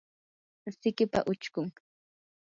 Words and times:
sikipa 0.79 1.19
uchkun 1.31 1.67